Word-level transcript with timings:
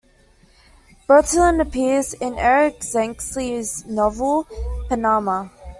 Bertillon 1.07 1.61
appears 1.61 2.15
in 2.15 2.33
Eric 2.39 2.79
Zencey's 2.81 3.85
novel 3.85 4.47
"Panama". 4.89 5.49